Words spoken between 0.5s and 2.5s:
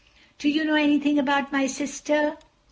know anything about my sister?"